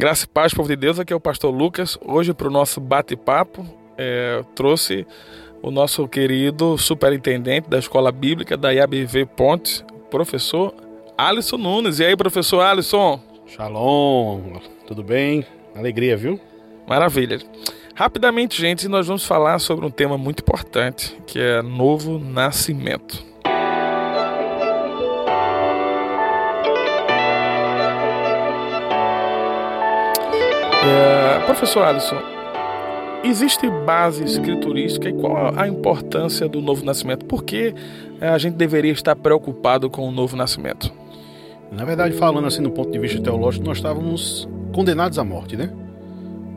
Graça 0.00 0.24
e 0.24 0.28
paz, 0.28 0.54
povo 0.54 0.66
de 0.66 0.76
Deus, 0.76 0.98
aqui 0.98 1.12
é 1.12 1.16
o 1.16 1.20
pastor 1.20 1.54
Lucas. 1.54 1.98
Hoje, 2.02 2.32
para 2.32 2.48
o 2.48 2.50
nosso 2.50 2.80
bate-papo, 2.80 3.66
é, 3.98 4.42
trouxe 4.54 5.06
o 5.60 5.70
nosso 5.70 6.08
querido 6.08 6.78
superintendente 6.78 7.68
da 7.68 7.78
Escola 7.78 8.10
Bíblica 8.10 8.56
da 8.56 8.72
IABV 8.72 9.26
Pontes, 9.26 9.84
professor 10.10 10.74
Alisson 11.18 11.58
Nunes. 11.58 11.98
E 11.98 12.06
aí, 12.06 12.16
professor 12.16 12.62
Alisson? 12.62 13.20
Shalom, 13.46 14.54
tudo 14.86 15.02
bem? 15.02 15.44
Alegria, 15.76 16.16
viu? 16.16 16.40
Maravilha. 16.88 17.38
Rapidamente, 17.94 18.58
gente, 18.58 18.88
nós 18.88 19.06
vamos 19.06 19.26
falar 19.26 19.58
sobre 19.58 19.84
um 19.84 19.90
tema 19.90 20.16
muito 20.16 20.40
importante, 20.40 21.14
que 21.26 21.38
é 21.38 21.60
novo 21.60 22.18
nascimento. 22.18 23.29
É, 30.82 31.44
professor 31.44 31.82
Alisson, 31.82 32.16
existe 33.22 33.68
base 33.84 34.24
escriturística 34.24 35.10
e 35.10 35.12
qual 35.12 35.52
a 35.54 35.68
importância 35.68 36.48
do 36.48 36.62
novo 36.62 36.84
nascimento? 36.86 37.26
Por 37.26 37.44
que 37.44 37.74
é, 38.18 38.28
a 38.28 38.38
gente 38.38 38.54
deveria 38.54 38.92
estar 38.92 39.14
preocupado 39.14 39.90
com 39.90 40.08
o 40.08 40.10
novo 40.10 40.36
nascimento? 40.36 40.90
Na 41.70 41.84
verdade, 41.84 42.14
falando 42.14 42.46
assim 42.46 42.62
do 42.62 42.70
ponto 42.70 42.90
de 42.90 42.98
vista 42.98 43.20
teológico, 43.20 43.66
nós 43.66 43.76
estávamos 43.76 44.48
condenados 44.72 45.18
à 45.18 45.24
morte, 45.24 45.54
né? 45.54 45.70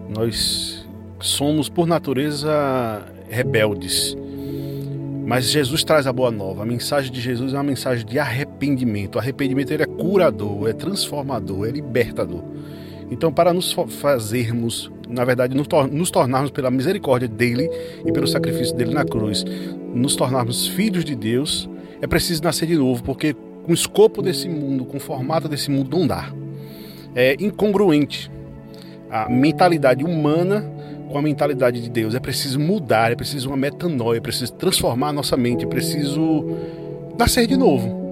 Nós 0.10 0.88
somos, 1.20 1.68
por 1.68 1.86
natureza, 1.86 3.04
rebeldes. 3.30 4.16
Mas 5.26 5.50
Jesus 5.50 5.84
traz 5.84 6.08
a 6.08 6.14
boa 6.14 6.32
nova. 6.32 6.64
A 6.64 6.66
mensagem 6.66 7.12
de 7.12 7.20
Jesus 7.20 7.54
é 7.54 7.58
uma 7.58 7.64
mensagem 7.64 8.06
de 8.06 8.18
arrependimento. 8.18 9.16
O 9.16 9.20
arrependimento 9.20 9.72
ele 9.72 9.84
é 9.84 9.86
curador, 9.86 10.70
é 10.70 10.74
transformador, 10.74 11.68
é 11.68 11.72
libertador. 11.72 12.42
Então, 13.14 13.32
para 13.32 13.54
nos 13.54 13.72
fazermos, 13.72 14.92
na 15.08 15.24
verdade, 15.24 15.56
nos 15.56 16.10
tornarmos 16.10 16.50
pela 16.50 16.72
misericórdia 16.72 17.28
dele 17.28 17.70
e 18.04 18.12
pelo 18.12 18.28
sacrifício 18.28 18.76
dele 18.76 18.92
na 18.92 19.06
cruz, 19.06 19.46
nos 19.94 20.16
tornarmos 20.16 20.68
filhos 20.68 21.06
de 21.06 21.16
Deus, 21.16 21.70
é 22.02 22.08
preciso 22.08 22.44
nascer 22.44 22.66
de 22.66 22.76
novo, 22.76 23.04
porque 23.04 23.36
com 23.64 23.72
o 23.72 23.74
escopo 23.74 24.20
desse 24.20 24.50
mundo, 24.50 24.84
com 24.84 24.98
o 24.98 25.00
formato 25.00 25.48
desse 25.48 25.70
mundo, 25.70 25.96
não 25.96 26.08
dá. 26.08 26.34
É 27.14 27.36
incongruente 27.40 28.32
a 29.12 29.30
mentalidade 29.30 30.04
humana 30.04 30.68
com 31.12 31.18
a 31.20 31.22
mentalidade 31.22 31.80
de 31.82 31.92
Deus. 31.92 32.16
É 32.16 32.20
preciso 32.20 32.60
mudar, 32.60 33.12
é 33.12 33.16
preciso 33.16 33.48
uma 33.50 33.58
metanoia, 33.58 34.18
é 34.18 34.22
preciso 34.22 34.54
transformar 34.54 35.10
a 35.10 35.14
nossa 35.14 35.38
mente, 35.38 35.66
é 35.66 35.68
preciso 35.68 36.48
nascer 37.16 37.46
de 37.46 37.56
novo. 37.56 38.03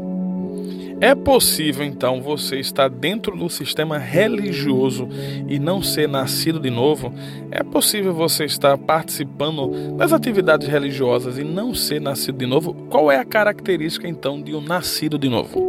É 1.02 1.16
possível 1.16 1.84
então 1.84 2.22
você 2.22 2.58
estar 2.60 2.88
dentro 2.88 3.36
do 3.36 3.50
sistema 3.50 3.98
religioso 3.98 5.10
e 5.48 5.58
não 5.58 5.82
ser 5.82 6.08
nascido 6.08 6.60
de 6.60 6.70
novo? 6.70 7.12
É 7.50 7.64
possível 7.64 8.14
você 8.14 8.46
estar 8.46 8.78
participando 8.78 9.96
das 9.98 10.14
atividades 10.14 10.68
religiosas 10.68 11.40
e 11.40 11.44
não 11.44 11.74
ser 11.74 12.00
nascido 12.00 12.38
de 12.38 12.46
novo? 12.46 12.76
Qual 12.88 13.12
é 13.12 13.18
a 13.18 13.26
característica 13.26 14.08
então 14.08 14.40
de 14.40 14.54
um 14.54 14.62
nascido 14.62 15.18
de 15.18 15.28
novo? 15.28 15.60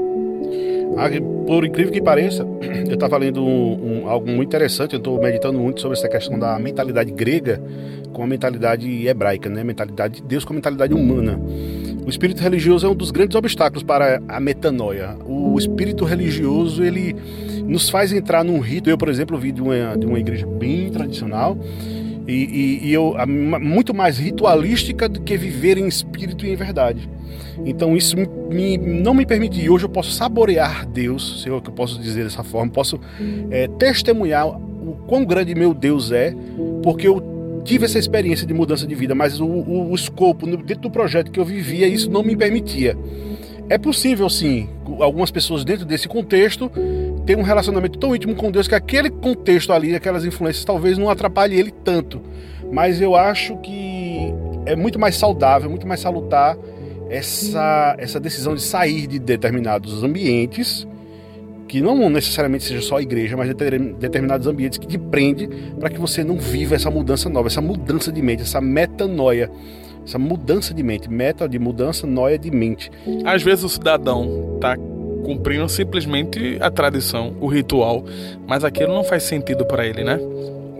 Por 1.47 1.64
incrível 1.64 1.91
que 1.91 2.03
pareça, 2.03 2.47
eu 2.86 2.92
estava 2.92 3.16
lendo 3.16 3.42
um, 3.42 4.03
um, 4.03 4.08
algo 4.10 4.30
muito 4.30 4.50
interessante, 4.50 4.92
eu 4.92 4.98
estou 4.98 5.19
meditando 5.19 5.58
muito 5.58 5.80
sobre 5.80 5.97
essa 5.97 6.10
questão 6.10 6.38
da 6.38 6.58
mentalidade 6.58 7.10
grega 7.10 7.58
com 8.12 8.22
a 8.22 8.27
mentalidade 8.27 9.08
hebraica, 9.08 9.48
né? 9.48 9.64
Mentalidade 9.64 10.16
de 10.16 10.22
Deus 10.25 10.44
com 10.44 10.53
a 10.53 10.56
mentalidade 10.56 10.92
humana. 10.92 11.41
O 12.05 12.11
espírito 12.11 12.42
religioso 12.42 12.86
é 12.86 12.89
um 12.89 12.95
dos 12.95 13.11
grandes 13.11 13.36
obstáculos 13.36 13.83
para 13.83 14.20
a 14.28 14.41
metanoia. 14.41 15.17
O 15.25 15.56
espírito 15.58 16.05
religioso 16.05 16.83
ele 16.83 17.14
nos 17.64 17.89
faz 17.89 18.12
entrar 18.12 18.44
num 18.44 18.59
rito. 18.59 18.91
Eu, 18.91 18.98
por 18.98 19.09
exemplo, 19.09 19.39
vi 19.39 19.53
de 19.53 19.62
uma, 19.62 19.97
de 19.97 20.05
uma 20.05 20.19
igreja 20.19 20.47
bem 20.47 20.91
tradicional 20.91 21.56
e, 22.27 22.33
e, 22.83 22.89
e 22.89 22.92
eu 22.92 23.14
muito 23.61 23.94
mais 23.94 24.19
ritualística 24.19 25.09
do 25.09 25.20
que 25.20 25.36
viver 25.36 25.78
em 25.78 25.86
espírito 25.86 26.44
e 26.44 26.50
em 26.50 26.56
verdade. 26.56 27.09
Então 27.65 27.97
isso 27.97 28.16
me, 28.50 28.77
não 28.77 29.15
me 29.15 29.25
permite. 29.25 29.69
Hoje 29.69 29.84
eu 29.84 29.88
posso 29.88 30.10
saborear 30.10 30.87
Deus, 30.87 31.43
se 31.43 31.48
é 31.48 31.53
eu 31.53 31.60
posso 31.60 32.00
dizer 32.00 32.25
dessa 32.25 32.43
forma, 32.43 32.71
posso 32.71 32.98
é, 33.50 33.69
testemunhar 33.69 34.48
o 34.48 34.97
quão 35.06 35.25
grande 35.25 35.54
meu 35.54 35.72
Deus 35.72 36.10
é, 36.10 36.34
porque 36.82 37.06
eu 37.06 37.31
tive 37.65 37.84
essa 37.84 37.99
experiência 37.99 38.47
de 38.47 38.55
mudança 38.55 38.87
de 38.87 38.95
vida, 38.95 39.15
mas 39.15 39.41
o, 39.41 39.47
o, 39.47 39.91
o 39.91 39.95
escopo 39.95 40.47
dentro 40.47 40.83
do 40.83 40.91
projeto 40.91 41.31
que 41.31 41.39
eu 41.39 41.45
vivia, 41.45 41.87
isso 41.87 42.11
não 42.11 42.23
me 42.23 42.37
permitia. 42.37 42.97
É 43.69 43.78
possível, 43.78 44.28
sim, 44.28 44.69
algumas 45.00 45.31
pessoas 45.31 45.65
dentro 45.65 45.84
desse 45.84 46.09
contexto 46.09 46.71
ter 47.25 47.37
um 47.37 47.43
relacionamento 47.43 47.99
tão 47.99 48.15
íntimo 48.15 48.34
com 48.34 48.51
Deus 48.51 48.67
que 48.67 48.75
aquele 48.75 49.09
contexto 49.09 49.72
ali, 49.72 49.95
aquelas 49.95 50.25
influências, 50.25 50.65
talvez 50.65 50.99
não 50.99 51.09
atrapalhe 51.09 51.59
ele 51.59 51.71
tanto. 51.71 52.21
Mas 52.71 53.01
eu 53.01 53.15
acho 53.15 53.56
que 53.59 54.33
é 54.67 54.75
muito 54.75 54.99
mais 54.99 55.17
saudável, 55.17 55.71
muito 55.71 55.87
mais 55.87 56.01
salutar 56.01 56.56
essa, 57.09 57.95
essa 57.99 58.19
decisão 58.19 58.55
de 58.55 58.62
sair 58.62 59.06
de 59.06 59.19
determinados 59.19 60.03
ambientes 60.03 60.87
que 61.72 61.81
não 61.81 62.10
necessariamente 62.10 62.65
seja 62.65 62.83
só 62.83 62.99
a 62.99 63.03
igreja, 63.03 63.34
mas 63.34 63.49
determinados 63.49 64.47
ambientes 64.47 64.77
que 64.77 64.87
te 64.87 64.99
prende 64.99 65.49
para 65.81 65.88
que 65.88 65.99
você 65.99 66.22
não 66.22 66.37
viva 66.38 66.75
essa 66.75 66.91
mudança 66.91 67.31
nova, 67.31 67.49
essa 67.49 67.62
mudança 67.62 68.12
de 68.12 68.21
mente, 68.21 68.43
essa 68.43 68.60
metanoia, 68.60 69.50
essa 70.06 70.19
mudança 70.19 70.75
de 70.75 70.83
mente, 70.83 71.09
meta 71.09 71.49
de 71.49 71.59
mudança, 71.59 72.06
noia 72.06 72.38
de 72.38 72.50
mente. 72.50 72.93
Às 73.25 73.43
vezes 73.43 73.65
o 73.65 73.71
cidadão 73.71 74.56
está 74.56 74.77
cumprindo 75.25 75.66
simplesmente 75.66 76.59
a 76.60 76.71
tradição, 76.71 77.34
o 77.41 77.47
ritual, 77.47 78.04
mas 78.47 78.65
aquilo 78.65 78.93
não 78.93 79.03
faz 79.03 79.22
sentido 79.22 79.65
para 79.65 79.87
ele, 79.87 80.04
né? 80.04 80.21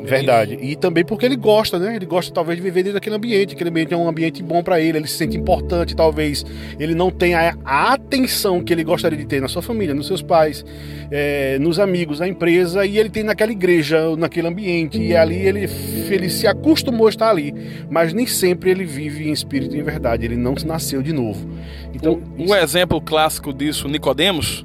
Verdade. 0.05 0.59
E 0.61 0.77
também 0.77 1.05
porque 1.05 1.27
ele 1.27 1.37
gosta, 1.37 1.79
né? 1.79 1.97
Ele 1.97 2.07
gosta 2.07 2.33
talvez 2.33 2.57
de 2.57 2.63
viver 2.63 2.83
dentro 2.83 2.95
daquele 2.95 3.17
ambiente. 3.17 3.55
Aquele 3.55 3.71
ambiente 3.71 3.95
é 3.95 3.97
um 3.97 4.09
ambiente 4.09 4.43
bom 4.43 4.63
para 4.63 4.81
ele, 4.81 4.99
ele 4.99 5.07
se 5.07 5.17
sente 5.17 5.37
importante, 5.37 5.95
talvez 5.95 6.45
ele 6.79 6.95
não 6.95 7.11
tenha 7.11 7.57
a 7.65 7.93
atenção 7.93 8.63
que 8.63 8.73
ele 8.73 8.85
gostaria 8.85 9.19
de 9.19 9.25
ter 9.25 9.41
na 9.41 9.49
sua 9.49 9.63
família, 9.63 9.95
nos 9.95 10.07
seus 10.07 10.23
pais, 10.23 10.65
é, 11.11 11.59
nos 11.59 11.79
amigos, 11.79 12.21
na 12.21 12.29
empresa, 12.29 12.85
e 12.85 12.99
ele 12.99 13.09
tem 13.09 13.23
naquela 13.23 13.53
igreja, 13.53 14.17
naquele 14.17 14.49
ambiente. 14.49 15.01
E 15.01 15.17
ali 15.17 15.37
ele, 15.37 15.69
ele 16.11 16.29
se 16.29 16.47
acostumou 16.47 17.07
a 17.07 17.11
estar 17.11 17.31
ali. 17.31 17.55
Mas 17.91 18.13
nem 18.13 18.27
sempre 18.27 18.71
ele 18.71 18.85
vive 18.85 19.29
em 19.29 19.33
espírito 19.33 19.77
e 19.77 19.79
em 19.79 19.83
verdade. 19.83 20.25
Ele 20.25 20.37
não 20.37 20.55
nasceu 20.67 21.03
de 21.03 21.13
novo. 21.13 21.49
Então, 21.95 22.21
um, 22.39 22.51
um 22.51 22.55
exemplo 22.55 23.01
clássico 23.01 23.53
disso, 23.53 23.89
Nicodemos 23.89 24.65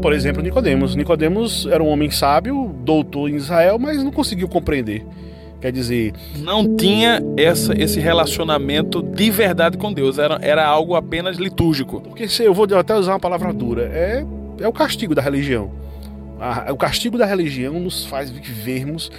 por 0.00 0.12
exemplo, 0.12 0.42
Nicodemos. 0.42 0.94
Nicodemos 0.94 1.66
era 1.66 1.82
um 1.82 1.88
homem 1.88 2.10
sábio, 2.10 2.74
doutor 2.84 3.30
em 3.30 3.36
Israel, 3.36 3.78
mas 3.78 4.02
não 4.02 4.10
conseguiu 4.10 4.48
compreender. 4.48 5.04
Quer 5.60 5.72
dizer, 5.72 6.12
não 6.38 6.76
tinha 6.76 7.20
essa, 7.36 7.72
esse 7.76 7.98
relacionamento 7.98 9.02
de 9.02 9.30
verdade 9.30 9.78
com 9.78 9.92
Deus, 9.92 10.18
era, 10.18 10.38
era 10.42 10.64
algo 10.64 10.94
apenas 10.94 11.38
litúrgico. 11.38 12.00
Porque 12.02 12.28
se 12.28 12.44
eu 12.44 12.52
vou 12.52 12.66
até 12.76 12.94
usar 12.94 13.12
uma 13.12 13.20
palavra 13.20 13.52
dura, 13.52 13.84
é, 13.84 14.24
é 14.60 14.68
o 14.68 14.72
castigo 14.72 15.14
da 15.14 15.22
religião. 15.22 15.70
o 16.70 16.76
castigo 16.76 17.16
da 17.16 17.24
religião 17.24 17.80
nos 17.80 18.04
faz 18.04 18.30
vivermos 18.30 19.10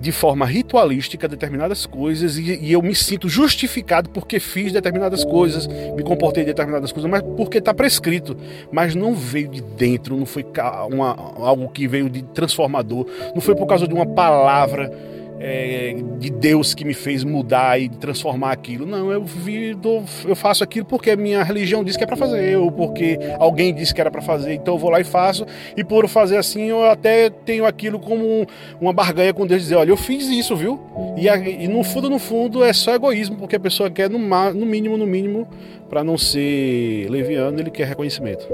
de 0.00 0.10
forma 0.10 0.46
ritualística 0.46 1.28
determinadas 1.28 1.84
coisas 1.84 2.38
e, 2.38 2.58
e, 2.62 2.72
eu 2.72 2.80
me 2.80 2.94
sinto 2.94 3.28
justificado 3.28 4.08
porque 4.08 4.40
fiz 4.40 4.72
determinadas 4.72 5.24
coisas, 5.24 5.66
me 5.66 6.02
comportei 6.02 6.42
de 6.42 6.48
determinadas 6.48 6.90
coisas, 6.90 7.10
mas 7.10 7.22
porque 7.36 7.58
está 7.58 7.74
prescrito. 7.74 8.36
Mas 8.72 8.94
não 8.94 9.14
veio 9.14 9.48
de 9.48 9.60
dentro, 9.60 10.16
não 10.16 10.24
foi 10.24 10.44
uma, 10.90 11.14
algo 11.36 11.68
que 11.68 11.86
veio 11.86 12.08
de 12.08 12.22
transformador, 12.22 13.06
não 13.34 13.42
foi 13.42 13.54
por 13.54 13.66
causa 13.66 13.86
de 13.86 13.92
uma 13.92 14.06
palavra 14.06 14.90
é, 15.42 15.96
de 16.18 16.28
Deus 16.28 16.74
que 16.74 16.84
me 16.84 16.92
fez 16.92 17.24
mudar 17.24 17.80
e 17.80 17.88
transformar 17.88 18.52
aquilo. 18.52 18.84
Não, 18.84 19.10
eu 19.10 19.24
vi, 19.24 19.74
eu 20.28 20.36
faço 20.36 20.62
aquilo 20.62 20.84
porque 20.84 21.10
a 21.10 21.16
minha 21.16 21.42
religião 21.42 21.82
diz 21.82 21.96
que 21.96 22.04
é 22.04 22.06
para 22.06 22.16
fazer, 22.16 22.58
ou 22.58 22.70
porque 22.70 23.18
alguém 23.38 23.74
disse 23.74 23.94
que 23.94 24.00
era 24.02 24.10
para 24.10 24.20
fazer, 24.20 24.52
então 24.52 24.74
eu 24.74 24.78
vou 24.78 24.90
lá 24.90 25.00
e 25.00 25.04
faço. 25.04 25.46
E 25.74 25.82
por 25.82 26.06
fazer 26.08 26.36
assim, 26.36 26.64
eu 26.64 26.84
até 26.84 27.30
tenho 27.30 27.64
aquilo 27.64 27.98
como 27.98 28.46
uma 28.78 28.92
barganha 28.92 29.32
com 29.32 29.46
Deus 29.46 29.62
dizer, 29.62 29.76
olha, 29.76 29.90
eu 29.90 29.96
fiz 29.96 30.28
isso, 30.28 30.54
viu? 30.54 30.78
E, 31.16 31.26
e 31.26 31.66
no 31.66 31.82
fundo, 31.82 32.10
no 32.10 32.18
fundo, 32.18 32.62
é 32.62 32.72
só 32.74 32.94
egoísmo, 32.94 33.36
porque 33.36 33.56
a 33.56 33.60
pessoa 33.60 33.90
quer 33.90 34.10
no, 34.10 34.18
no 34.18 34.66
mínimo, 34.66 34.98
no 34.98 35.06
mínimo, 35.06 35.48
para 35.88 36.04
não 36.04 36.18
ser 36.18 37.08
leviano, 37.08 37.58
ele 37.58 37.70
quer 37.70 37.86
reconhecimento. 37.86 38.46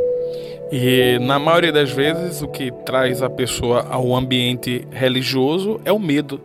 E 0.70 1.18
na 1.20 1.38
maioria 1.38 1.72
das 1.72 1.90
vezes 1.90 2.42
o 2.42 2.48
que 2.48 2.72
traz 2.84 3.22
a 3.22 3.30
pessoa 3.30 3.86
ao 3.88 4.14
ambiente 4.14 4.86
religioso 4.90 5.80
é 5.84 5.92
o 5.92 5.98
medo 5.98 6.40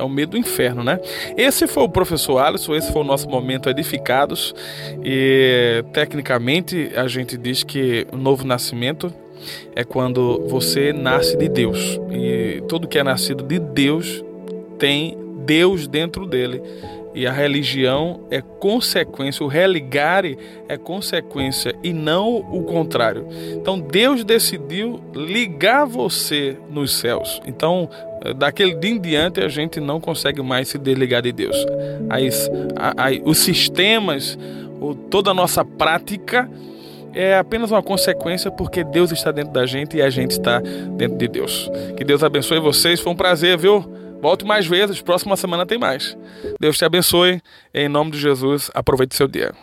é 0.00 0.04
o 0.04 0.08
medo 0.08 0.32
do 0.32 0.38
inferno, 0.38 0.82
né? 0.82 0.98
Esse 1.36 1.66
foi 1.66 1.82
o 1.82 1.88
professor 1.88 2.38
Alisson, 2.38 2.74
esse 2.74 2.92
foi 2.92 3.02
o 3.02 3.04
nosso 3.04 3.28
momento 3.28 3.68
edificados. 3.68 4.54
E 5.04 5.84
tecnicamente 5.92 6.90
a 6.96 7.06
gente 7.06 7.36
diz 7.36 7.62
que 7.62 8.06
o 8.12 8.16
novo 8.16 8.46
nascimento 8.46 9.12
é 9.74 9.84
quando 9.84 10.46
você 10.48 10.92
nasce 10.92 11.36
de 11.36 11.48
Deus. 11.48 12.00
E 12.10 12.62
tudo 12.68 12.88
que 12.88 12.98
é 12.98 13.02
nascido 13.02 13.44
de 13.44 13.58
Deus 13.58 14.24
tem 14.78 15.16
Deus 15.44 15.86
dentro 15.86 16.26
dele. 16.26 16.62
E 17.14 17.26
a 17.26 17.32
religião 17.32 18.20
é 18.30 18.40
consequência, 18.40 19.44
o 19.44 19.48
religare 19.48 20.38
é 20.68 20.76
consequência 20.76 21.74
e 21.82 21.92
não 21.92 22.36
o 22.36 22.62
contrário. 22.62 23.26
Então 23.52 23.80
Deus 23.80 24.24
decidiu 24.24 25.00
ligar 25.14 25.84
você 25.86 26.56
nos 26.70 26.94
céus. 26.94 27.40
Então, 27.44 27.88
daquele 28.36 28.74
dia 28.74 28.90
em 28.90 29.00
diante, 29.00 29.40
a 29.40 29.48
gente 29.48 29.80
não 29.80 30.00
consegue 30.00 30.40
mais 30.40 30.68
se 30.68 30.78
desligar 30.78 31.22
de 31.22 31.32
Deus. 31.32 31.56
As, 32.08 32.48
as, 32.76 33.18
os 33.24 33.38
sistemas, 33.38 34.38
toda 35.10 35.32
a 35.32 35.34
nossa 35.34 35.64
prática 35.64 36.48
é 37.12 37.36
apenas 37.36 37.70
uma 37.70 37.82
consequência 37.82 38.50
porque 38.50 38.84
Deus 38.84 39.10
está 39.10 39.32
dentro 39.32 39.52
da 39.52 39.66
gente 39.66 39.96
e 39.96 40.02
a 40.02 40.10
gente 40.10 40.32
está 40.32 40.60
dentro 40.60 41.16
de 41.18 41.26
Deus. 41.26 41.68
Que 41.96 42.04
Deus 42.04 42.22
abençoe 42.22 42.60
vocês. 42.60 43.00
Foi 43.00 43.12
um 43.12 43.16
prazer, 43.16 43.58
viu? 43.58 43.84
Volte 44.20 44.44
mais 44.44 44.66
vezes, 44.66 45.00
próxima 45.00 45.36
semana 45.36 45.64
tem 45.64 45.78
mais. 45.78 46.16
Deus 46.60 46.76
te 46.76 46.84
abençoe. 46.84 47.40
Em 47.72 47.88
nome 47.88 48.10
de 48.10 48.18
Jesus, 48.18 48.70
aproveite 48.74 49.14
seu 49.14 49.26
dia. 49.26 49.54